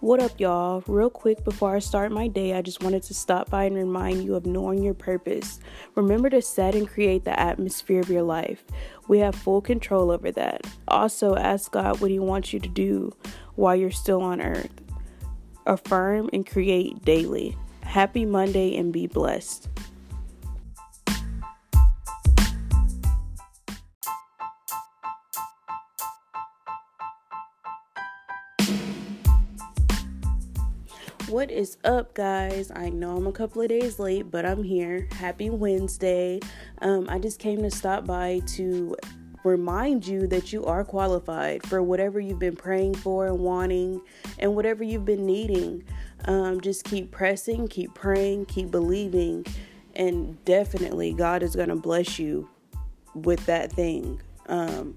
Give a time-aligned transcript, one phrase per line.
[0.00, 0.84] What up, y'all?
[0.86, 4.22] Real quick before I start my day, I just wanted to stop by and remind
[4.22, 5.58] you of knowing your purpose.
[5.96, 8.62] Remember to set and create the atmosphere of your life.
[9.08, 10.68] We have full control over that.
[10.86, 13.12] Also, ask God what He wants you to do
[13.56, 14.70] while you're still on earth.
[15.66, 17.58] Affirm and create daily.
[17.82, 19.68] Happy Monday and be blessed.
[31.28, 32.72] What is up, guys?
[32.74, 35.06] I know I'm a couple of days late, but I'm here.
[35.12, 36.40] Happy Wednesday.
[36.80, 38.96] Um, I just came to stop by to
[39.44, 44.00] remind you that you are qualified for whatever you've been praying for and wanting
[44.38, 45.84] and whatever you've been needing.
[46.24, 49.44] Um, just keep pressing, keep praying, keep believing,
[49.94, 52.48] and definitely God is going to bless you
[53.12, 54.22] with that thing.
[54.46, 54.96] Um,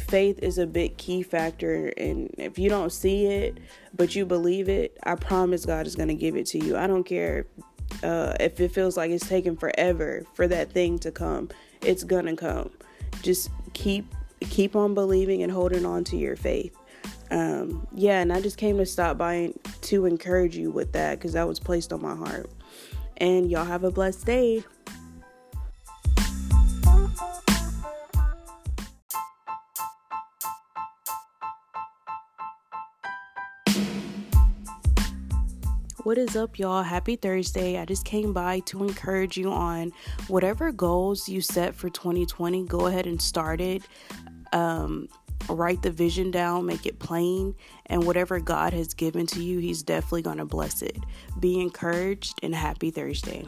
[0.00, 3.58] faith is a big key factor and if you don't see it
[3.94, 6.76] but you believe it i promise god is going to give it to you.
[6.76, 7.46] I don't care
[8.02, 11.48] uh, if it feels like it's taking forever for that thing to come
[11.82, 12.70] it's gonna come.
[13.22, 16.76] Just keep keep on believing and holding on to your faith.
[17.30, 21.34] Um, yeah and i just came to stop by to encourage you with that because
[21.34, 22.50] that was placed on my heart.
[23.18, 24.64] And y'all have a blessed day
[36.04, 36.84] What is up, y'all?
[36.84, 37.76] Happy Thursday.
[37.76, 39.92] I just came by to encourage you on
[40.28, 42.64] whatever goals you set for 2020.
[42.66, 43.82] Go ahead and start it.
[44.52, 45.08] Um,
[45.48, 49.82] write the vision down, make it plain, and whatever God has given to you, He's
[49.82, 50.98] definitely going to bless it.
[51.40, 53.44] Be encouraged and happy Thursday.